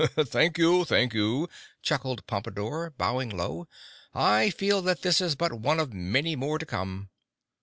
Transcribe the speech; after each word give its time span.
"Thank 0.17 0.57
you! 0.57 0.83
Thank 0.83 1.13
you!" 1.13 1.47
chuckled 1.83 2.25
Pompadore, 2.25 2.89
bowing 2.97 3.29
low. 3.29 3.67
"I 4.15 4.49
feel 4.49 4.81
that 4.81 5.03
this 5.03 5.21
is 5.21 5.35
but 5.35 5.53
one 5.53 5.79
of 5.79 5.93
many 5.93 6.35
more 6.35 6.57
to 6.57 6.65
come!" 6.65 7.09